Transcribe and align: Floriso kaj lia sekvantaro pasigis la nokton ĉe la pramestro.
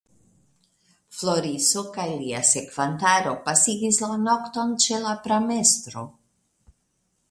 Floriso 1.17 1.83
kaj 1.99 2.07
lia 2.23 2.41
sekvantaro 2.53 3.37
pasigis 3.51 4.03
la 4.09 4.13
nokton 4.27 4.77
ĉe 4.87 5.03
la 5.09 5.17
pramestro. 5.29 6.11